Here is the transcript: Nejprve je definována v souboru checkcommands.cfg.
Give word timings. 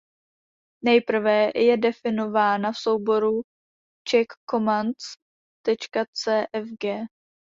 Nejprve 0.85 1.51
je 1.55 1.77
definována 1.77 2.71
v 2.71 2.77
souboru 2.77 3.41
checkcommands.cfg. 4.09 7.07